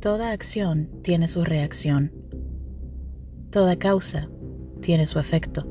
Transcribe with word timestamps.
Toda 0.00 0.30
acción 0.30 0.88
tiene 1.02 1.28
su 1.28 1.44
reacción. 1.44 2.10
Toda 3.50 3.76
causa 3.76 4.30
tiene 4.80 5.04
su 5.04 5.18
efecto. 5.18 5.66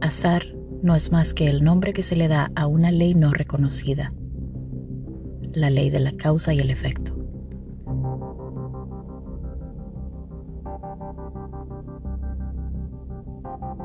Azar 0.00 0.42
no 0.82 0.96
es 0.96 1.12
más 1.12 1.32
que 1.32 1.46
el 1.46 1.62
nombre 1.62 1.92
que 1.92 2.02
se 2.02 2.16
le 2.16 2.26
da 2.26 2.50
a 2.56 2.66
una 2.66 2.90
ley 2.90 3.14
no 3.14 3.32
reconocida, 3.32 4.12
la 5.52 5.70
ley 5.70 5.90
de 5.90 6.00
la 6.00 6.10
causa 6.10 6.52
y 6.52 6.58
el 6.58 6.70
efecto. 6.70 7.14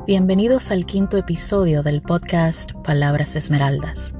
Bienvenidos 0.08 0.72
al 0.72 0.86
quinto 0.86 1.18
episodio 1.18 1.84
del 1.84 2.02
podcast 2.02 2.72
Palabras 2.82 3.36
Esmeraldas. 3.36 4.12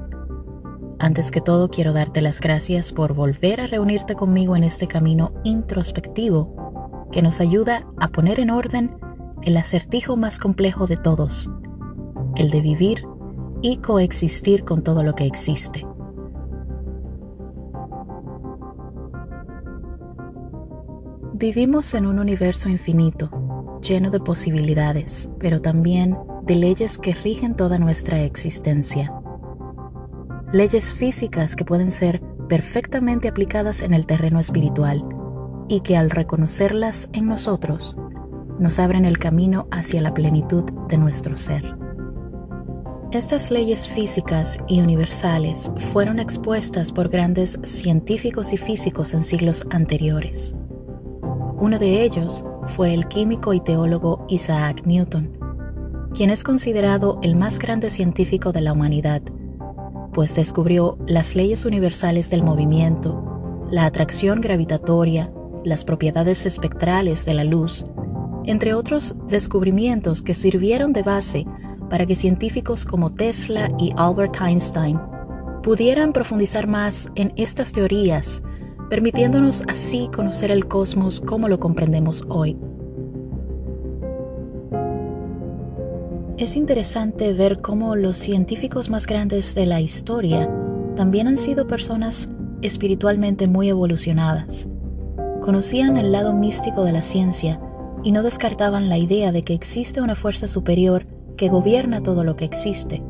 Antes 1.05 1.29
que 1.29 1.39
todo 1.39 1.69
quiero 1.69 1.93
darte 1.93 2.19
las 2.19 2.39
gracias 2.39 2.91
por 2.91 3.13
volver 3.13 3.61
a 3.61 3.67
reunirte 3.67 4.15
conmigo 4.15 4.55
en 4.55 4.63
este 4.63 4.87
camino 4.87 5.39
introspectivo 5.43 7.07
que 7.11 7.21
nos 7.21 7.41
ayuda 7.41 7.85
a 7.99 8.07
poner 8.07 8.39
en 8.39 8.49
orden 8.49 8.97
el 9.43 9.55
acertijo 9.55 10.17
más 10.17 10.39
complejo 10.39 10.87
de 10.87 10.97
todos, 10.97 11.47
el 12.35 12.49
de 12.49 12.59
vivir 12.59 13.05
y 13.61 13.77
coexistir 13.77 14.63
con 14.63 14.81
todo 14.81 15.03
lo 15.03 15.13
que 15.13 15.27
existe. 15.27 15.85
Vivimos 21.33 21.93
en 21.93 22.07
un 22.07 22.17
universo 22.17 22.67
infinito, 22.67 23.79
lleno 23.79 24.09
de 24.09 24.21
posibilidades, 24.21 25.29
pero 25.37 25.61
también 25.61 26.17
de 26.41 26.55
leyes 26.55 26.97
que 26.97 27.13
rigen 27.13 27.55
toda 27.55 27.77
nuestra 27.77 28.23
existencia. 28.23 29.14
Leyes 30.55 30.93
físicas 30.93 31.53
que 31.53 31.65
pueden 31.65 31.91
ser 31.91 32.21
perfectamente 32.47 33.27
aplicadas 33.27 33.81
en 33.81 33.93
el 33.93 34.05
terreno 34.05 34.39
espiritual 34.39 35.03
y 35.67 35.81
que 35.81 35.97
al 35.97 36.09
reconocerlas 36.09 37.09
en 37.11 37.27
nosotros 37.27 37.97
nos 38.57 38.79
abren 38.79 39.03
el 39.03 39.17
camino 39.17 39.67
hacia 39.69 39.99
la 40.01 40.13
plenitud 40.13 40.63
de 40.87 40.97
nuestro 40.97 41.35
ser. 41.35 41.75
Estas 43.11 43.51
leyes 43.51 43.89
físicas 43.89 44.57
y 44.69 44.79
universales 44.79 45.69
fueron 45.91 46.19
expuestas 46.19 46.89
por 46.93 47.09
grandes 47.09 47.59
científicos 47.63 48.53
y 48.53 48.57
físicos 48.57 49.13
en 49.13 49.25
siglos 49.25 49.67
anteriores. 49.71 50.55
Uno 51.59 51.79
de 51.79 52.01
ellos 52.01 52.45
fue 52.67 52.93
el 52.93 53.09
químico 53.09 53.53
y 53.53 53.59
teólogo 53.59 54.25
Isaac 54.29 54.83
Newton, 54.85 55.37
quien 56.13 56.29
es 56.29 56.45
considerado 56.45 57.19
el 57.23 57.35
más 57.35 57.59
grande 57.59 57.89
científico 57.89 58.53
de 58.53 58.61
la 58.61 58.71
humanidad, 58.71 59.21
pues 60.15 60.33
descubrió 60.33 60.97
las 61.07 61.35
leyes 61.35 61.65
universales 61.65 62.29
del 62.29 62.41
movimiento, 62.41 63.67
la 63.69 63.83
atracción 63.85 64.39
gravitatoria, 64.39 65.29
las 65.65 65.83
propiedades 65.83 66.45
espectrales 66.45 67.25
de 67.25 67.33
la 67.33 67.43
luz, 67.43 67.83
entre 68.45 68.73
otros 68.73 69.13
descubrimientos 69.27 70.21
que 70.21 70.33
sirvieron 70.33 70.93
de 70.93 71.03
base 71.03 71.45
para 71.89 72.05
que 72.05 72.15
científicos 72.15 72.85
como 72.85 73.11
Tesla 73.11 73.69
y 73.77 73.91
Albert 73.97 74.37
Einstein 74.41 74.97
pudieran 75.61 76.13
profundizar 76.13 76.65
más 76.65 77.09
en 77.15 77.33
estas 77.35 77.73
teorías, 77.73 78.41
permitiéndonos 78.89 79.63
así 79.67 80.09
conocer 80.15 80.49
el 80.49 80.65
cosmos 80.65 81.19
como 81.19 81.49
lo 81.49 81.59
comprendemos 81.59 82.23
hoy. 82.29 82.57
Es 86.37 86.57
interesante 86.57 87.31
ver 87.31 87.61
cómo 87.61 87.95
los 87.95 88.17
científicos 88.17 88.89
más 88.89 89.07
grandes 89.07 89.55
de 89.55 89.65
la 89.65 89.79
historia 89.79 90.49
también 90.97 91.29
han 91.29 91.37
sido 91.37 91.65
personas 91.65 92.27
espiritualmente 92.61 93.47
muy 93.47 93.69
evolucionadas. 93.69 94.67
Conocían 95.39 95.95
el 95.95 96.11
lado 96.11 96.33
místico 96.33 96.83
de 96.83 96.91
la 96.91 97.03
ciencia 97.03 97.61
y 98.03 98.11
no 98.11 98.21
descartaban 98.21 98.89
la 98.89 98.97
idea 98.97 99.31
de 99.31 99.45
que 99.45 99.53
existe 99.53 100.01
una 100.01 100.15
fuerza 100.15 100.45
superior 100.47 101.05
que 101.37 101.47
gobierna 101.47 102.03
todo 102.03 102.25
lo 102.25 102.35
que 102.35 102.43
existe. 102.43 103.01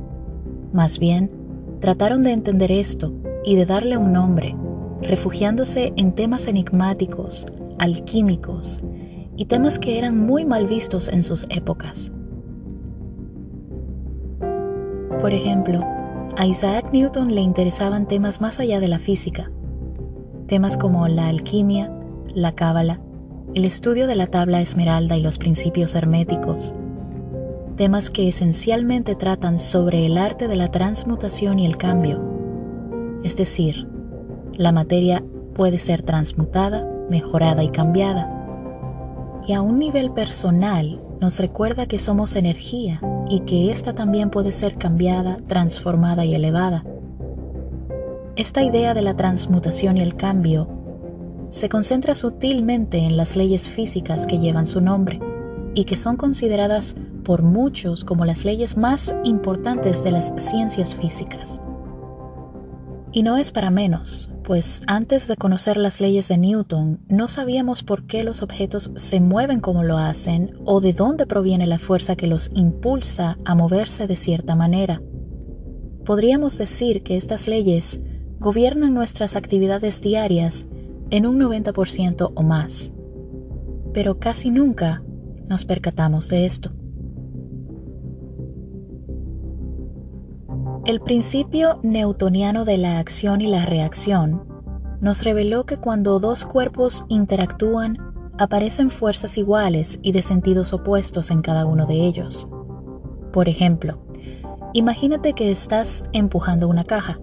Más 0.72 1.00
bien, 1.00 1.32
trataron 1.80 2.22
de 2.22 2.32
entender 2.32 2.72
esto 2.72 3.12
y 3.44 3.56
de 3.56 3.66
darle 3.66 3.98
un 3.98 4.14
nombre, 4.14 4.56
refugiándose 5.02 5.94
en 5.96 6.14
temas 6.14 6.46
enigmáticos, 6.46 7.48
alquímicos 7.80 8.82
y 9.36 9.46
temas 9.46 9.80
que 9.80 9.98
eran 9.98 10.16
muy 10.16 10.46
mal 10.46 10.68
vistos 10.68 11.08
en 11.08 11.24
sus 11.24 11.48
épocas. 11.50 12.12
Por 15.26 15.34
ejemplo, 15.34 15.84
a 16.38 16.46
Isaac 16.46 16.92
Newton 16.94 17.34
le 17.34 17.42
interesaban 17.42 18.08
temas 18.08 18.42
más 18.42 18.60
allá 18.60 18.80
de 18.80 18.88
la 18.88 19.00
física, 19.00 19.50
temas 20.46 20.78
como 20.78 21.08
la 21.08 21.30
alquimia, 21.30 21.92
la 22.28 22.52
cábala, 22.52 23.00
el 23.56 23.66
estudio 23.66 24.06
de 24.06 24.16
la 24.16 24.28
tabla 24.28 24.62
esmeralda 24.62 25.18
y 25.18 25.24
los 25.24 25.40
principios 25.40 25.96
herméticos, 25.96 26.76
temas 27.76 28.12
que 28.12 28.28
esencialmente 28.28 29.16
tratan 29.16 29.60
sobre 29.60 30.06
el 30.06 30.20
arte 30.20 30.48
de 30.48 30.58
la 30.58 30.68
transmutación 30.68 31.58
y 31.58 31.66
el 31.66 31.78
cambio, 31.78 32.22
es 33.24 33.36
decir, 33.36 33.88
la 34.54 34.72
materia 34.72 35.24
puede 35.56 35.80
ser 35.80 36.04
transmutada, 36.04 36.88
mejorada 37.10 37.64
y 37.64 37.70
cambiada. 37.70 39.42
Y 39.48 39.54
a 39.54 39.64
un 39.64 39.80
nivel 39.80 40.12
personal 40.12 41.02
nos 41.20 41.40
recuerda 41.40 41.88
que 41.88 41.98
somos 41.98 42.36
energía 42.36 43.02
y 43.30 43.42
que 43.42 43.72
ésta 43.72 43.94
también 43.94 44.30
puede 44.30 44.52
ser 44.52 44.76
cambiada, 44.76 45.38
transformada 45.48 46.26
y 46.26 46.36
elevada. 46.36 46.84
Esta 48.36 48.64
idea 48.64 48.94
de 48.94 49.02
la 49.02 49.16
transmutación 49.16 49.98
y 49.98 50.02
el 50.02 50.16
cambio 50.16 50.68
se 51.52 51.70
concentra 51.70 52.16
sutilmente 52.16 52.98
en 52.98 53.16
las 53.18 53.36
leyes 53.36 53.70
físicas 53.70 54.28
que 54.28 54.40
llevan 54.40 54.68
su 54.68 54.82
nombre 54.82 55.20
y 55.74 55.86
que 55.86 55.98
son 55.98 56.18
consideradas 56.18 56.96
por 57.24 57.44
muchos 57.44 58.04
como 58.04 58.26
las 58.26 58.46
leyes 58.46 58.78
más 58.78 59.16
importantes 59.24 60.04
de 60.04 60.12
las 60.12 60.34
ciencias 60.38 60.96
físicas. 60.96 61.62
Y 63.12 63.24
no 63.24 63.38
es 63.38 63.52
para 63.52 63.70
menos, 63.70 64.30
pues 64.46 64.84
antes 64.86 65.28
de 65.28 65.38
conocer 65.38 65.76
las 65.76 66.00
leyes 66.00 66.28
de 66.28 66.38
Newton 66.38 67.00
no 67.08 67.28
sabíamos 67.28 67.82
por 67.82 68.06
qué 68.06 68.24
los 68.24 68.44
objetos 68.44 68.92
se 68.96 69.20
mueven 69.20 69.60
como 69.60 69.84
lo 69.84 69.98
hacen 69.98 70.54
o 70.66 70.82
de 70.82 70.94
dónde 70.94 71.26
proviene 71.26 71.66
la 71.66 71.80
fuerza 71.80 72.16
que 72.16 72.28
los 72.28 72.52
impulsa 72.54 73.38
a 73.44 73.56
moverse 73.56 74.06
de 74.06 74.16
cierta 74.16 74.56
manera. 74.56 75.02
Podríamos 76.06 76.60
decir 76.60 77.02
que 77.02 77.18
estas 77.18 77.48
leyes 77.48 78.00
gobiernan 78.40 78.94
nuestras 78.94 79.36
actividades 79.36 80.02
diarias 80.02 80.68
en 81.10 81.26
un 81.26 81.40
90% 81.40 82.32
o 82.36 82.44
más. 82.44 82.92
Pero 83.94 84.20
casi 84.20 84.52
nunca 84.52 85.02
nos 85.48 85.66
percatamos 85.66 86.30
de 86.30 86.46
esto. 86.46 86.72
El 90.86 91.02
principio 91.02 91.80
newtoniano 91.82 92.64
de 92.64 92.78
la 92.78 93.00
acción 93.00 93.42
y 93.42 93.48
la 93.48 93.66
reacción 93.66 94.44
nos 95.02 95.24
reveló 95.24 95.66
que 95.66 95.78
cuando 95.78 96.20
dos 96.20 96.46
cuerpos 96.46 97.06
interactúan, 97.10 97.98
aparecen 98.38 98.92
fuerzas 98.92 99.38
iguales 99.38 99.98
y 100.04 100.12
de 100.12 100.22
sentidos 100.22 100.74
opuestos 100.74 101.32
en 101.32 101.42
cada 101.42 101.66
uno 101.66 101.88
de 101.88 101.96
ellos. 101.96 102.48
Por 103.34 103.50
ejemplo, 103.50 104.00
imagínate 104.74 105.34
que 105.34 105.52
estás 105.52 106.06
empujando 106.14 106.68
una 106.68 106.84
caja 106.84 107.20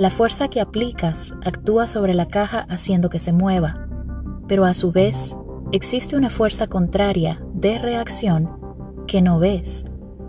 la 0.00 0.08
fuerza 0.08 0.48
que 0.48 0.62
aplicas 0.62 1.34
actúa 1.44 1.86
sobre 1.86 2.14
la 2.14 2.26
caja 2.26 2.66
haciendo 2.70 3.10
que 3.10 3.18
se 3.18 3.34
mueva, 3.34 3.86
pero 4.48 4.64
a 4.64 4.72
su 4.72 4.92
vez 4.92 5.36
existe 5.72 6.16
una 6.16 6.30
fuerza 6.30 6.68
contraria 6.68 7.42
de 7.52 7.78
reacción 7.78 8.48
que 9.06 9.20
no 9.20 9.38
ves, 9.38 9.84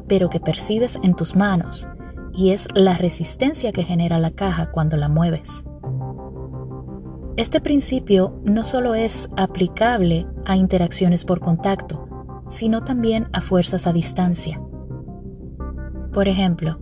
pero 0.10 0.30
que 0.30 0.42
percibes 0.42 1.00
en 1.04 1.16
tus 1.16 1.38
manos, 1.38 1.88
y 2.34 2.52
es 2.52 2.68
la 2.74 2.96
resistencia 2.96 3.72
que 3.72 3.84
genera 3.84 4.20
la 4.20 4.32
caja 4.32 4.72
cuando 4.72 4.98
la 4.98 5.10
mueves. 5.10 5.64
Este 7.38 7.62
principio 7.62 8.40
no 8.44 8.64
solo 8.64 8.94
es 8.94 9.30
aplicable 9.38 10.28
a 10.46 10.56
interacciones 10.56 11.24
por 11.24 11.40
contacto, 11.40 12.08
sino 12.50 12.84
también 12.84 13.28
a 13.32 13.42
fuerzas 13.42 13.88
a 13.88 13.94
distancia. 13.94 14.62
Por 16.12 16.28
ejemplo, 16.28 16.78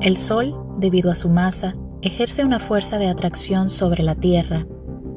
el 0.00 0.18
Sol, 0.18 0.54
debido 0.78 1.10
a 1.10 1.16
su 1.16 1.30
masa, 1.30 1.74
ejerce 2.02 2.44
una 2.44 2.58
fuerza 2.58 2.98
de 2.98 3.08
atracción 3.08 3.70
sobre 3.70 4.02
la 4.02 4.14
Tierra, 4.14 4.66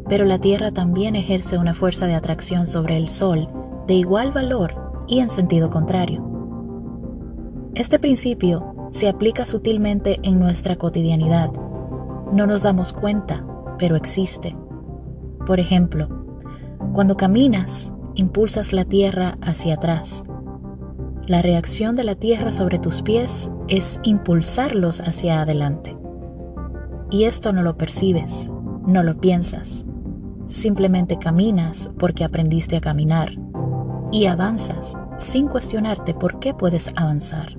pero 0.07 0.23
la 0.23 0.39
Tierra 0.39 0.71
también 0.71 1.15
ejerce 1.15 1.57
una 1.57 1.73
fuerza 1.73 2.05
de 2.07 2.15
atracción 2.15 2.65
sobre 2.65 2.95
el 2.95 3.09
Sol 3.09 3.49
de 3.85 3.95
igual 3.95 4.31
valor 4.31 5.03
y 5.07 5.19
en 5.19 5.29
sentido 5.29 5.69
contrario. 5.69 6.25
Este 7.75 7.99
principio 7.99 8.68
se 8.91 9.07
aplica 9.07 9.45
sutilmente 9.45 10.19
en 10.23 10.39
nuestra 10.39 10.75
cotidianidad. 10.75 11.51
No 12.33 12.47
nos 12.47 12.63
damos 12.63 12.93
cuenta, 12.93 13.45
pero 13.77 13.95
existe. 13.95 14.55
Por 15.45 15.59
ejemplo, 15.59 16.07
cuando 16.93 17.17
caminas, 17.17 17.91
impulsas 18.15 18.73
la 18.73 18.85
tierra 18.85 19.37
hacia 19.41 19.75
atrás. 19.75 20.23
La 21.27 21.41
reacción 21.41 21.95
de 21.95 22.03
la 22.03 22.15
tierra 22.15 22.51
sobre 22.51 22.79
tus 22.79 23.01
pies 23.01 23.51
es 23.67 23.99
impulsarlos 24.03 25.01
hacia 25.01 25.41
adelante. 25.41 25.95
Y 27.11 27.25
esto 27.25 27.53
no 27.53 27.61
lo 27.61 27.77
percibes, 27.77 28.49
no 28.85 29.03
lo 29.03 29.19
piensas. 29.19 29.85
simplemente 30.49 31.17
caminas 31.17 31.89
porque 31.97 32.23
aprendiste 32.23 32.75
a 32.75 32.81
caminar 32.81 33.31
y 34.11 34.25
avanzas 34.25 34.97
sin 35.17 35.47
cuestionarte 35.47 36.13
por 36.13 36.39
qué 36.39 36.53
puedes 36.53 36.91
avanzar. 36.95 37.57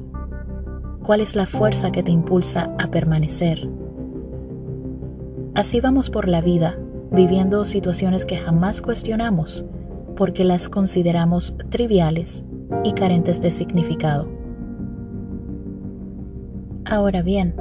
¿Cuál 1.10 1.22
es 1.22 1.34
la 1.34 1.46
fuerza 1.46 1.90
que 1.90 2.04
te 2.04 2.12
impulsa 2.12 2.72
a 2.78 2.86
permanecer? 2.86 3.68
Así 5.56 5.80
vamos 5.80 6.08
por 6.08 6.28
la 6.28 6.40
vida, 6.40 6.78
viviendo 7.10 7.64
situaciones 7.64 8.24
que 8.24 8.36
jamás 8.36 8.80
cuestionamos 8.80 9.64
porque 10.14 10.44
las 10.44 10.68
consideramos 10.68 11.56
triviales 11.68 12.44
y 12.84 12.92
carentes 12.92 13.40
de 13.40 13.50
significado. 13.50 14.28
Ahora 16.84 17.22
bien, 17.22 17.56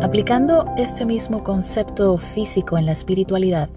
aplicando 0.00 0.66
este 0.76 1.04
mismo 1.04 1.42
concepto 1.42 2.16
físico 2.16 2.78
en 2.78 2.86
la 2.86 2.92
espiritualidad, 2.92 3.70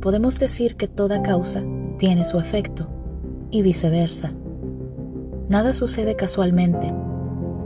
podemos 0.00 0.38
decir 0.38 0.76
que 0.76 0.86
toda 0.86 1.22
causa 1.22 1.64
tiene 1.98 2.24
su 2.24 2.38
efecto 2.38 2.86
y 3.50 3.62
viceversa. 3.62 4.30
Nada 5.48 5.74
sucede 5.74 6.14
casualmente. 6.14 6.94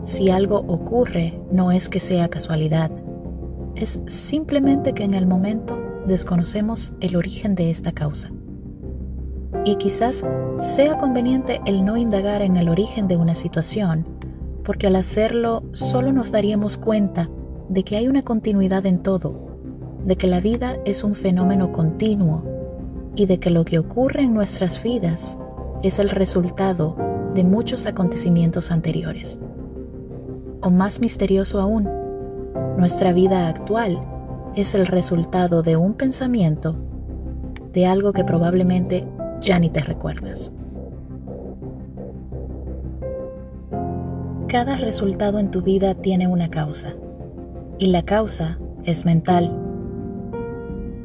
Si 0.05 0.31
algo 0.31 0.59
ocurre, 0.67 1.41
no 1.53 1.71
es 1.71 1.89
que 1.89 2.01
sea 2.01 2.29
casualidad, 2.29 2.91
es 3.77 4.01
simplemente 4.07 4.95
que 4.95 5.05
en 5.05 5.15
el 5.15 5.27
momento 5.27 5.79
desconocemos 6.07 6.93
el 7.01 7.15
origen 7.15 7.55
de 7.55 7.71
esta 7.71 7.93
causa. 7.93 8.33
Y 9.65 9.77
quizás 9.77 10.25
sea 10.59 10.99
conveniente 10.99 11.61
el 11.67 11.85
no 11.85 11.97
indagar 11.97 12.43
en 12.43 12.57
el 12.57 12.69
origen 12.69 13.07
de 13.07 13.17
una 13.17 13.37
situación, 13.37 14.05
porque 14.65 14.89
al 14.89 14.97
hacerlo 14.97 15.63
solo 15.71 16.13
nos 16.13 16.33
daríamos 16.33 16.79
cuenta 16.79 17.31
de 17.69 17.85
que 17.85 17.97
hay 17.97 18.09
una 18.09 18.23
continuidad 18.23 18.87
en 18.87 19.05
todo, 19.05 19.57
de 20.05 20.17
que 20.17 20.27
la 20.27 20.41
vida 20.41 20.79
es 20.85 21.05
un 21.05 21.15
fenómeno 21.15 21.71
continuo 21.71 22.45
y 23.15 23.27
de 23.27 23.39
que 23.39 23.51
lo 23.51 23.65
que 23.65 23.79
ocurre 23.79 24.23
en 24.23 24.35
nuestras 24.35 24.83
vidas 24.83 25.39
es 25.85 26.01
el 26.01 26.11
resultado 26.11 26.97
de 27.35 27.45
muchos 27.45 27.87
acontecimientos 27.87 28.73
anteriores. 28.73 29.39
O 30.63 30.71
más 30.71 31.01
misterioso 31.01 31.61
aún, 31.61 31.89
nuestra 32.79 33.13
vida 33.13 33.49
actual 33.49 34.01
es 34.55 34.75
el 34.75 34.87
resultado 34.87 35.63
de 35.63 35.77
un 35.77 35.95
pensamiento, 35.95 36.77
de 37.73 37.87
algo 37.87 38.13
que 38.13 38.23
probablemente 38.23 39.05
ya 39.41 39.59
ni 39.59 39.71
te 39.71 39.81
recuerdas. 39.81 40.53
Cada 44.47 44.77
resultado 44.77 45.41
en 45.41 45.51
tu 45.51 45.63
vida 45.63 45.95
tiene 45.95 46.29
una 46.29 46.49
causa, 46.49 46.95
y 47.79 47.87
la 47.87 48.05
causa 48.05 48.59
es 48.85 49.05
mental. 49.05 49.51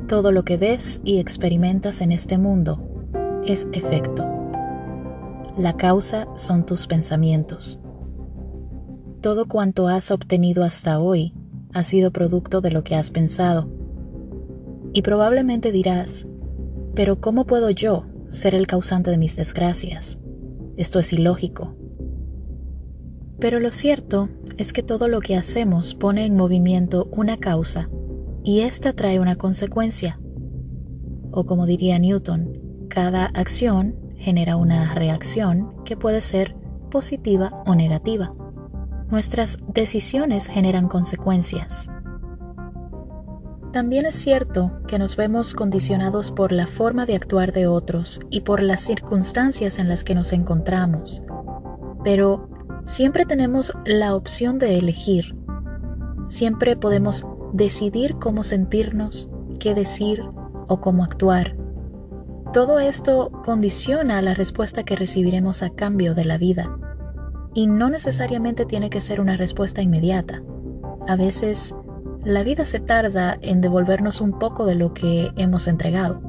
Todo 0.08 0.32
lo 0.32 0.44
que 0.44 0.58
ves 0.58 1.02
y 1.04 1.18
experimentas 1.18 2.02
en 2.02 2.12
este 2.12 2.38
mundo 2.38 2.80
es 3.46 3.68
efecto. 3.72 4.24
La 5.58 5.74
causa 5.78 6.28
son 6.36 6.66
tus 6.66 6.86
pensamientos. 6.86 7.80
Todo 9.28 9.46
cuanto 9.46 9.90
has 9.90 10.10
obtenido 10.10 10.64
hasta 10.64 11.02
hoy 11.02 11.34
ha 11.74 11.84
sido 11.84 12.12
producto 12.12 12.62
de 12.62 12.72
lo 12.72 12.86
que 12.86 12.96
has 12.96 13.12
pensado. 13.12 13.68
Y 14.94 15.02
probablemente 15.02 15.74
dirás, 15.74 16.26
pero 16.96 17.20
¿cómo 17.20 17.46
puedo 17.46 17.70
yo 17.70 18.06
ser 18.30 18.56
el 18.56 18.68
causante 18.68 19.12
de 19.12 19.18
mis 19.18 19.36
desgracias? 19.36 20.18
Esto 20.78 21.00
es 21.00 21.12
ilógico. 21.12 21.76
Pero 23.38 23.60
lo 23.60 23.72
cierto 23.72 24.30
es 24.58 24.72
que 24.72 24.82
todo 24.82 25.10
lo 25.10 25.20
que 25.20 25.36
hacemos 25.36 25.94
pone 25.94 26.26
en 26.26 26.38
movimiento 26.38 27.10
una 27.12 27.36
causa 27.36 27.90
y 28.46 28.62
ésta 28.62 28.94
trae 28.94 29.20
una 29.20 29.36
consecuencia. 29.36 30.22
O 31.32 31.46
como 31.46 31.66
diría 31.66 32.00
Newton, 32.00 32.88
cada 32.88 33.26
acción 33.26 33.94
genera 34.16 34.56
una 34.56 34.96
reacción 34.96 35.84
que 35.84 35.98
puede 35.98 36.22
ser 36.22 36.56
positiva 36.90 37.62
o 37.66 37.76
negativa. 37.76 38.34
Nuestras 39.10 39.58
decisiones 39.70 40.48
generan 40.48 40.90
consecuencias. 40.90 41.90
También 43.72 44.06
es 44.06 44.16
cierto 44.16 44.82
que 44.86 45.00
nos 45.00 45.16
vemos 45.16 45.54
condicionados 45.54 46.32
por 46.32 46.52
la 46.52 46.68
forma 46.68 47.06
de 47.06 47.16
actuar 47.16 47.54
de 47.54 47.68
otros 47.68 48.20
y 48.30 48.42
por 48.42 48.62
las 48.62 48.82
circunstancias 48.82 49.80
en 49.80 49.88
las 49.88 50.04
que 50.04 50.14
nos 50.14 50.34
encontramos. 50.34 51.24
Pero 52.04 52.50
siempre 52.86 53.26
tenemos 53.26 53.72
la 53.86 54.14
opción 54.14 54.60
de 54.60 54.78
elegir. 54.78 55.38
Siempre 56.28 56.76
podemos 56.76 57.26
decidir 57.54 58.16
cómo 58.16 58.44
sentirnos, 58.44 59.30
qué 59.60 59.74
decir 59.74 60.22
o 60.68 60.82
cómo 60.82 61.06
actuar. 61.06 61.56
Todo 62.52 62.80
esto 62.80 63.32
condiciona 63.46 64.22
la 64.22 64.34
respuesta 64.34 64.84
que 64.84 64.98
recibiremos 64.98 65.64
a 65.64 65.70
cambio 65.70 66.14
de 66.14 66.26
la 66.26 66.38
vida. 66.38 66.78
Y 67.58 67.66
no 67.66 67.90
necesariamente 67.90 68.68
tiene 68.68 68.92
que 68.92 69.02
ser 69.02 69.20
una 69.20 69.36
respuesta 69.36 69.82
inmediata. 69.82 70.44
A 71.08 71.16
veces 71.16 71.74
la 72.24 72.44
vida 72.44 72.66
se 72.66 72.80
tarda 72.80 73.36
en 73.42 73.62
devolvernos 73.62 74.22
un 74.22 74.38
poco 74.38 74.68
de 74.68 74.76
lo 74.76 74.94
que 74.94 75.32
hemos 75.38 75.68
entregado. 75.68 76.22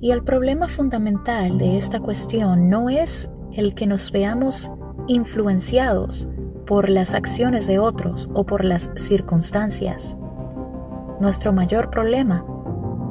Y 0.00 0.10
el 0.10 0.24
problema 0.24 0.66
fundamental 0.66 1.56
de 1.56 1.78
esta 1.78 2.00
cuestión 2.00 2.68
no 2.68 2.90
es 2.90 3.30
el 3.52 3.74
que 3.74 3.86
nos 3.86 4.10
veamos 4.10 4.68
influenciados 5.06 6.28
por 6.66 6.88
las 6.88 7.14
acciones 7.14 7.68
de 7.68 7.78
otros 7.78 8.28
o 8.34 8.44
por 8.44 8.64
las 8.64 8.90
circunstancias. 8.96 10.16
Nuestro 11.20 11.52
mayor 11.52 11.90
problema 11.90 12.44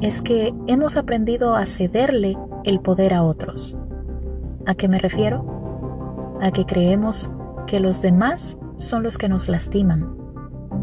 es 0.02 0.22
que 0.22 0.54
hemos 0.68 0.98
aprendido 0.98 1.56
a 1.56 1.68
cederle 1.68 2.38
el 2.66 2.82
poder 2.82 3.14
a 3.14 3.24
otros. 3.24 3.78
¿A 4.66 4.74
qué 4.74 4.90
me 4.90 5.00
refiero? 5.00 5.55
A 6.42 6.52
que 6.52 6.66
creemos 6.66 7.30
que 7.68 7.80
los 7.80 8.02
demás 8.02 8.58
son 8.78 9.04
los 9.04 9.18
que 9.18 9.30
nos 9.30 9.48
lastiman, 9.48 10.16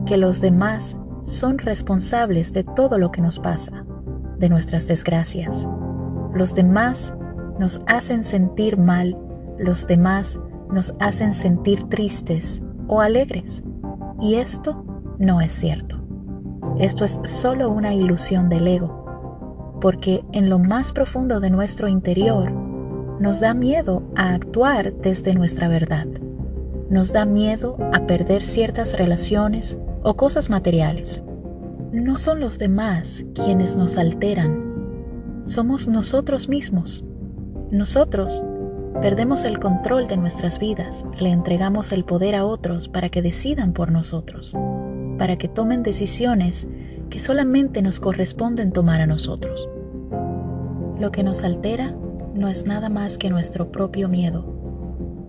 que 0.06 0.16
los 0.16 0.40
demás 0.40 0.96
son 1.24 1.58
responsables 1.58 2.52
de 2.52 2.64
todo 2.64 2.98
lo 2.98 3.10
que 3.10 3.20
nos 3.20 3.38
pasa, 3.38 3.84
de 4.38 4.48
nuestras 4.48 4.88
desgracias. 4.88 5.68
Los 6.34 6.54
demás 6.54 7.14
nos 7.58 7.82
hacen 7.86 8.24
sentir 8.24 8.78
mal, 8.78 9.16
los 9.58 9.86
demás 9.86 10.40
nos 10.70 10.94
hacen 11.00 11.34
sentir 11.34 11.84
tristes 11.84 12.62
o 12.88 13.00
alegres. 13.00 13.62
Y 14.20 14.36
esto 14.36 14.84
no 15.18 15.40
es 15.40 15.52
cierto. 15.52 15.98
Esto 16.78 17.04
es 17.04 17.20
solo 17.22 17.70
una 17.70 17.94
ilusión 17.94 18.48
del 18.48 18.66
ego, 18.66 19.78
porque 19.80 20.24
en 20.32 20.48
lo 20.48 20.58
más 20.58 20.92
profundo 20.92 21.38
de 21.38 21.50
nuestro 21.50 21.86
interior 21.86 22.52
nos 23.20 23.40
da 23.40 23.54
miedo 23.54 24.02
a 24.16 24.34
actuar 24.34 24.92
desde 24.94 25.34
nuestra 25.34 25.68
verdad. 25.68 26.06
Nos 26.90 27.12
da 27.12 27.24
miedo 27.24 27.76
a 27.92 28.06
perder 28.06 28.44
ciertas 28.44 28.96
relaciones 28.98 29.78
o 30.02 30.16
cosas 30.16 30.50
materiales. 30.50 31.22
No 31.92 32.18
son 32.18 32.40
los 32.40 32.58
demás 32.58 33.24
quienes 33.34 33.76
nos 33.76 33.98
alteran, 33.98 35.42
somos 35.44 35.88
nosotros 35.88 36.48
mismos. 36.48 37.04
Nosotros 37.70 38.42
Perdemos 39.00 39.44
el 39.44 39.58
control 39.58 40.06
de 40.06 40.16
nuestras 40.16 40.60
vidas, 40.60 41.04
le 41.18 41.30
entregamos 41.30 41.90
el 41.90 42.04
poder 42.04 42.36
a 42.36 42.44
otros 42.44 42.88
para 42.88 43.08
que 43.08 43.20
decidan 43.20 43.72
por 43.72 43.90
nosotros, 43.90 44.56
para 45.18 45.36
que 45.38 45.48
tomen 45.48 45.82
decisiones 45.82 46.68
que 47.10 47.18
solamente 47.18 47.82
nos 47.82 47.98
corresponden 47.98 48.70
tomar 48.70 49.00
a 49.00 49.06
nosotros. 49.06 49.68
Lo 51.00 51.10
que 51.10 51.24
nos 51.24 51.42
altera 51.42 51.96
no 52.34 52.48
es 52.48 52.66
nada 52.66 52.88
más 52.88 53.18
que 53.18 53.30
nuestro 53.30 53.70
propio 53.70 54.08
miedo, 54.08 54.44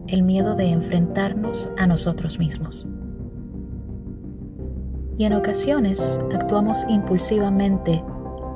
el 0.07 0.23
miedo 0.23 0.55
de 0.55 0.69
enfrentarnos 0.69 1.69
a 1.77 1.87
nosotros 1.87 2.39
mismos. 2.39 2.87
Y 5.17 5.25
en 5.25 5.33
ocasiones 5.33 6.19
actuamos 6.33 6.85
impulsivamente, 6.89 8.03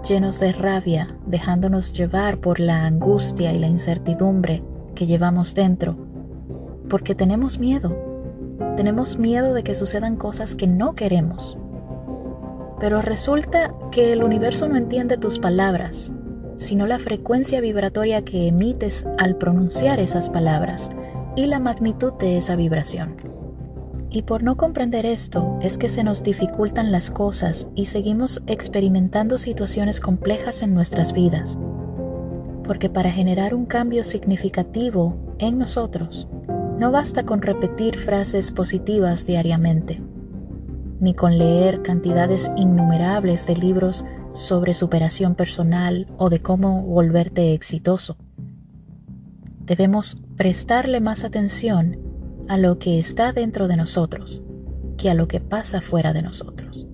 llenos 0.08 0.40
de 0.40 0.54
rabia, 0.54 1.08
dejándonos 1.26 1.94
llevar 1.94 2.40
por 2.40 2.60
la 2.60 2.86
angustia 2.86 3.54
y 3.54 3.60
la 3.60 3.68
incertidumbre 3.68 4.64
que 4.96 5.06
llevamos 5.06 5.54
dentro, 5.54 5.96
porque 6.90 7.16
tenemos 7.16 7.60
miedo. 7.60 7.96
Tenemos 8.76 9.18
miedo 9.18 9.54
de 9.54 9.64
que 9.64 9.76
sucedan 9.76 10.16
cosas 10.16 10.56
que 10.56 10.68
no 10.68 10.94
queremos. 10.94 11.60
Pero 12.80 13.02
resulta 13.02 13.74
que 13.92 14.14
el 14.14 14.24
universo 14.24 14.68
no 14.68 14.78
entiende 14.78 15.18
tus 15.18 15.40
palabras, 15.40 16.12
sino 16.58 16.88
la 16.88 17.00
frecuencia 17.00 17.62
vibratoria 17.62 18.24
que 18.24 18.48
emites 18.48 19.06
al 19.18 19.38
pronunciar 19.38 20.00
esas 20.00 20.30
palabras 20.30 20.90
y 21.36 21.46
la 21.46 21.60
magnitud 21.60 22.14
de 22.14 22.38
esa 22.38 22.56
vibración. 22.56 23.16
Y 24.10 24.24
por 24.24 24.44
no 24.44 24.58
comprender 24.58 25.06
esto 25.06 25.58
es 25.62 25.78
que 25.78 25.90
se 25.90 26.04
nos 26.04 26.24
dificultan 26.24 26.92
las 26.92 27.12
cosas 27.12 27.68
y 27.76 27.86
seguimos 27.86 28.42
experimentando 28.48 29.38
situaciones 29.38 30.00
complejas 30.00 30.62
en 30.62 30.74
nuestras 30.74 31.14
vidas 31.14 31.58
porque 32.68 32.90
para 32.90 33.10
generar 33.10 33.56
un 33.56 33.66
cambio 33.66 34.04
significativo 34.04 35.16
en 35.40 35.58
nosotros, 35.58 36.28
no 36.78 36.92
basta 36.92 37.24
con 37.24 37.42
repetir 37.42 37.98
frases 37.98 38.52
positivas 38.52 39.26
diariamente, 39.26 40.02
ni 41.00 41.14
con 41.14 41.38
leer 41.38 41.82
cantidades 41.82 42.52
innumerables 42.58 43.48
de 43.48 43.56
libros 43.56 44.06
sobre 44.38 44.76
superación 44.76 45.34
personal 45.34 46.08
o 46.18 46.30
de 46.30 46.42
cómo 46.42 46.84
volverte 46.84 47.54
exitoso. 47.54 48.18
Debemos 49.66 50.16
prestarle 50.36 51.02
más 51.02 51.24
atención 51.24 51.98
a 52.48 52.58
lo 52.58 52.78
que 52.78 53.00
está 53.00 53.32
dentro 53.32 53.68
de 53.68 53.78
nosotros 53.78 54.44
que 54.96 55.10
a 55.10 55.16
lo 55.16 55.28
que 55.28 55.40
pasa 55.40 55.82
fuera 55.82 56.14
de 56.14 56.22
nosotros. 56.22 56.88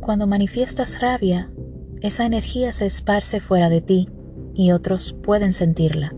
Cuando 0.00 0.26
manifiestas 0.26 1.00
rabia, 1.00 1.50
esa 2.00 2.24
energía 2.24 2.72
se 2.72 2.86
esparce 2.86 3.40
fuera 3.40 3.68
de 3.68 3.82
ti 3.82 4.08
y 4.54 4.72
otros 4.72 5.12
pueden 5.22 5.52
sentirla. 5.52 6.14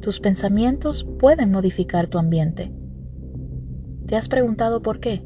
Tus 0.00 0.20
pensamientos 0.20 1.04
pueden 1.18 1.50
modificar 1.50 2.06
tu 2.06 2.18
ambiente. 2.18 2.72
¿Te 4.06 4.16
has 4.16 4.28
preguntado 4.28 4.82
por 4.82 5.00
qué? 5.00 5.24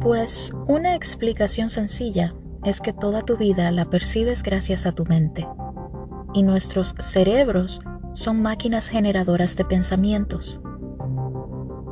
Pues 0.00 0.54
una 0.66 0.94
explicación 0.94 1.68
sencilla 1.68 2.34
es 2.64 2.80
que 2.80 2.94
toda 2.94 3.20
tu 3.20 3.36
vida 3.36 3.70
la 3.70 3.90
percibes 3.90 4.42
gracias 4.42 4.86
a 4.86 4.92
tu 4.92 5.04
mente. 5.04 5.46
Y 6.32 6.42
nuestros 6.42 6.94
cerebros 7.00 7.82
son 8.14 8.40
máquinas 8.40 8.88
generadoras 8.88 9.56
de 9.56 9.66
pensamientos. 9.66 10.58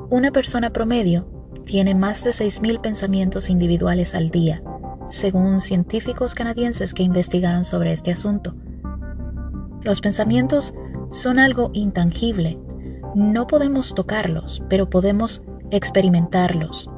Una 0.09 0.31
persona 0.31 0.73
promedio 0.73 1.29
tiene 1.67 1.95
más 1.95 2.25
de 2.25 2.31
6.000 2.31 2.81
pensamientos 2.81 3.51
individuales 3.51 4.15
al 4.15 4.31
día, 4.31 4.63
según 5.11 5.61
científicos 5.61 6.35
canadienses 6.35 6.95
que 6.95 7.03
investigaron 7.03 7.65
sobre 7.65 7.93
este 7.93 8.11
asunto. 8.11 8.55
Los 9.83 10.01
pensamientos 10.01 10.73
son 11.11 11.39
algo 11.39 11.71
intangible. 11.75 12.59
No 13.15 13.47
podemos 13.47 13.95
tocarlos, 13.95 14.63
pero 14.71 14.89
podemos 14.89 15.43
experimentarlos. 15.71 16.91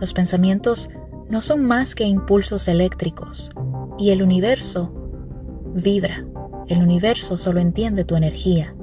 Los 0.00 0.12
pensamientos 0.12 0.90
no 1.28 1.40
son 1.40 1.64
más 1.64 1.94
que 1.94 2.04
impulsos 2.04 2.68
eléctricos 2.68 3.50
y 3.98 4.10
el 4.10 4.22
universo 4.22 4.92
vibra. 5.74 6.24
El 6.68 6.82
universo 6.82 7.36
solo 7.36 7.60
entiende 7.60 8.04
tu 8.04 8.16
energía. 8.16 8.74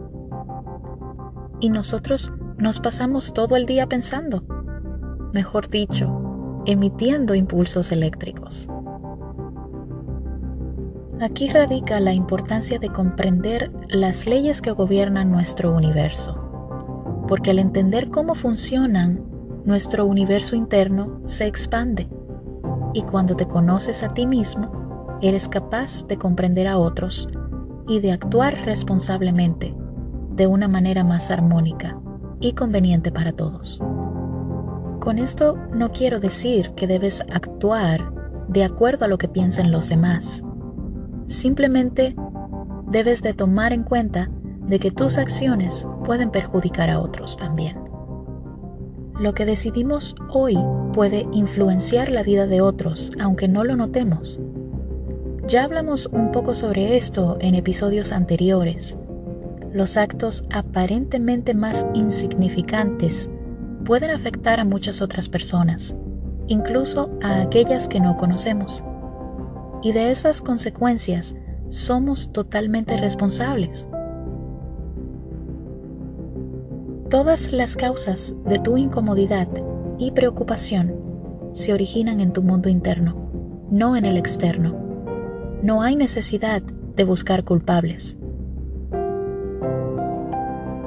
Y 1.60 1.70
nosotros 1.70 2.34
nos 2.58 2.80
pasamos 2.80 3.34
todo 3.34 3.56
el 3.56 3.66
día 3.66 3.88
pensando, 3.88 4.44
mejor 5.34 5.70
dicho, 5.70 6.64
emitiendo 6.66 7.36
impulsos 7.36 7.92
eléctricos. 7.92 8.68
Aquí 11.20 11.50
radica 11.50 12.00
la 12.00 12.14
importancia 12.14 12.80
de 12.80 12.90
comprender 12.90 13.72
las 13.90 14.26
leyes 14.26 14.62
que 14.62 14.72
gobiernan 14.72 15.32
nuestro 15.32 15.72
universo, 15.76 17.26
porque 17.28 17.52
al 17.52 17.60
entender 17.60 18.10
cómo 18.10 18.34
funcionan, 18.34 19.31
nuestro 19.66 20.06
universo 20.06 20.56
interno 20.56 21.22
se 21.26 21.48
expande 21.48 22.10
y 22.94 23.04
cuando 23.04 23.36
te 23.36 23.48
conoces 23.48 24.04
a 24.04 24.14
ti 24.14 24.26
mismo, 24.26 25.20
eres 25.22 25.48
capaz 25.48 26.06
de 26.08 26.18
comprender 26.18 26.68
a 26.68 26.78
otros 26.78 27.30
y 27.88 28.00
de 28.00 28.12
actuar 28.12 28.66
responsablemente 28.66 29.76
de 30.32 30.48
una 30.48 30.68
manera 30.68 31.04
más 31.04 31.32
armónica 31.32 32.00
y 32.40 32.54
conveniente 32.54 33.12
para 33.12 33.32
todos. 33.32 33.80
Con 35.00 35.20
esto 35.20 35.58
no 35.74 35.92
quiero 35.92 36.20
decir 36.20 36.72
que 36.76 36.88
debes 36.88 37.22
actuar 37.32 38.12
de 38.48 38.64
acuerdo 38.64 39.06
a 39.06 39.08
lo 39.08 39.18
que 39.18 39.28
piensen 39.28 39.72
los 39.72 39.90
demás. 39.90 40.44
Simplemente 41.28 42.16
debes 42.88 43.22
de 43.22 43.34
tomar 43.34 43.74
en 43.74 43.84
cuenta 43.84 44.30
de 44.68 44.80
que 44.80 44.92
tus 44.92 45.18
acciones 45.18 45.88
pueden 46.06 46.30
perjudicar 46.30 46.90
a 46.90 47.00
otros 47.00 47.38
también. 47.38 47.81
Lo 49.22 49.34
que 49.34 49.46
decidimos 49.46 50.16
hoy 50.30 50.58
puede 50.94 51.28
influenciar 51.32 52.10
la 52.10 52.24
vida 52.24 52.48
de 52.48 52.60
otros, 52.60 53.12
aunque 53.20 53.48
no 53.48 53.64
lo 53.64 53.76
notemos. 53.76 54.40
Ya 55.48 55.64
hablamos 55.64 56.08
un 56.08 56.32
poco 56.32 56.54
sobre 56.54 56.98
esto 56.98 57.38
en 57.40 57.56
episodios 57.56 58.12
anteriores, 58.12 58.98
los 59.74 59.96
actos 59.96 60.44
aparentemente 60.52 61.54
más 61.54 61.86
insignificantes 61.94 63.30
pueden 63.86 64.12
afectar 64.12 64.60
a 64.60 64.66
muchas 64.66 65.02
otras 65.02 65.30
personas, 65.30 65.96
incluso 66.48 67.10
a 67.22 67.42
aquellas 67.42 67.88
que 67.88 68.02
no 68.02 68.18
conocemos. 68.18 68.84
Y 69.82 69.94
de 69.94 70.12
esas 70.12 70.42
consecuencias 70.42 71.36
somos 71.70 72.34
totalmente 72.34 72.98
responsables. 72.98 73.88
Todas 77.12 77.52
las 77.52 77.76
causas 77.76 78.34
de 78.46 78.58
tu 78.58 78.78
incomodidad 78.78 79.50
y 79.98 80.12
preocupación 80.12 80.96
se 81.52 81.74
originan 81.74 82.22
en 82.22 82.32
tu 82.32 82.42
mundo 82.42 82.70
interno, 82.70 83.30
no 83.70 83.98
en 83.98 84.06
el 84.06 84.16
externo. 84.16 84.74
No 85.62 85.82
hay 85.82 85.98
necesidad 85.98 86.62
de 86.62 87.04
buscar 87.04 87.44
culpables. 87.44 88.16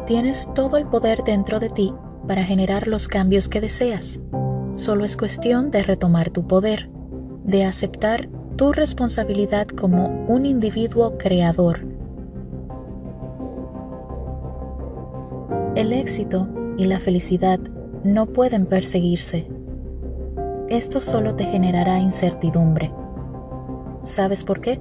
Tienes 0.07 0.49
todo 0.55 0.79
el 0.79 0.87
poder 0.87 1.25
dentro 1.25 1.61
de 1.61 1.69
ti 1.69 1.93
para 2.27 2.43
generar 2.43 2.89
los 2.89 3.07
cambios 3.07 3.51
que 3.51 3.61
deseas. 3.61 4.19
Solo 4.77 5.05
es 5.05 5.19
cuestión 5.19 5.71
de 5.71 5.83
retomar 5.83 6.31
tu 6.31 6.47
poder, 6.47 6.89
de 7.45 7.67
aceptar 7.67 8.31
tu 8.57 8.73
responsabilidad 8.73 9.67
como 9.67 10.25
un 10.27 10.47
individuo 10.47 11.19
creador. 11.19 11.85
El 15.75 15.93
éxito 15.93 16.47
y 16.77 16.85
la 16.85 17.01
felicidad 17.01 17.59
no 18.05 18.27
pueden 18.27 18.67
perseguirse. 18.67 19.49
Esto 20.69 21.01
solo 21.01 21.35
te 21.35 21.47
generará 21.47 21.99
incertidumbre. 21.99 22.93
¿Sabes 24.05 24.45
por 24.45 24.61
qué? 24.61 24.81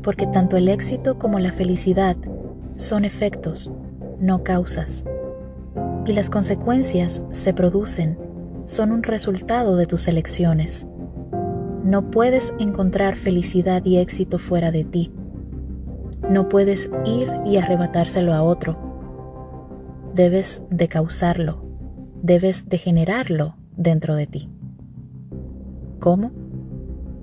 Porque 0.00 0.28
tanto 0.28 0.56
el 0.56 0.68
éxito 0.68 1.18
como 1.18 1.40
la 1.40 1.50
felicidad 1.50 2.16
son 2.76 3.04
efectos, 3.04 3.72
no 4.20 4.44
causas. 4.44 5.04
Y 6.04 6.12
las 6.12 6.30
consecuencias 6.30 7.20
se 7.30 7.52
producen, 7.52 8.16
son 8.64 8.92
un 8.92 9.02
resultado 9.02 9.76
de 9.76 9.86
tus 9.86 10.06
elecciones. 10.06 10.86
No 11.82 12.12
puedes 12.12 12.54
encontrar 12.60 13.16
felicidad 13.16 13.84
y 13.84 13.96
éxito 13.96 14.38
fuera 14.38 14.70
de 14.70 14.84
ti. 14.84 15.12
No 16.30 16.48
puedes 16.48 16.92
ir 17.04 17.28
y 17.44 17.56
arrebatárselo 17.56 18.32
a 18.32 18.44
otro. 18.44 18.86
Debes 20.16 20.62
de 20.70 20.88
causarlo, 20.88 21.62
debes 22.22 22.70
de 22.70 22.78
generarlo 22.78 23.56
dentro 23.76 24.16
de 24.16 24.26
ti. 24.26 24.48
¿Cómo? 26.00 26.32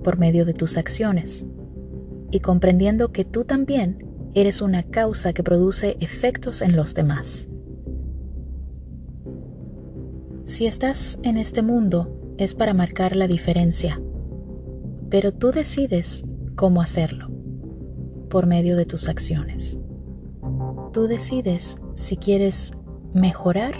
Por 0.04 0.16
medio 0.16 0.44
de 0.44 0.54
tus 0.54 0.76
acciones 0.76 1.44
y 2.30 2.38
comprendiendo 2.38 3.10
que 3.10 3.24
tú 3.24 3.44
también 3.44 4.06
eres 4.34 4.62
una 4.62 4.84
causa 4.84 5.32
que 5.32 5.42
produce 5.42 5.96
efectos 5.98 6.62
en 6.62 6.76
los 6.76 6.94
demás. 6.94 7.48
Si 10.44 10.66
estás 10.66 11.18
en 11.24 11.36
este 11.36 11.62
mundo 11.62 12.16
es 12.38 12.54
para 12.54 12.74
marcar 12.74 13.16
la 13.16 13.26
diferencia, 13.26 14.00
pero 15.10 15.34
tú 15.34 15.50
decides 15.50 16.24
cómo 16.54 16.80
hacerlo, 16.80 17.28
por 18.30 18.46
medio 18.46 18.76
de 18.76 18.86
tus 18.86 19.08
acciones. 19.08 19.80
Tú 20.92 21.08
decides 21.08 21.76
si 21.94 22.16
quieres 22.16 22.72
mejorar 23.14 23.72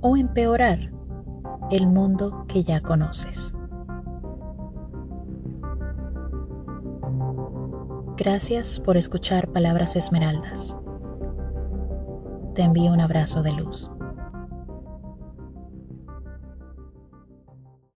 o 0.00 0.16
empeorar 0.16 0.90
el 1.70 1.86
mundo 1.86 2.44
que 2.48 2.64
ya 2.64 2.80
conoces. 2.80 3.54
Gracias 8.16 8.80
por 8.80 8.96
escuchar 8.96 9.48
Palabras 9.52 9.94
Esmeraldas. 9.94 10.76
Te 12.54 12.62
envío 12.62 12.92
un 12.92 13.00
abrazo 13.00 13.42
de 13.42 13.52
luz. 13.52 13.92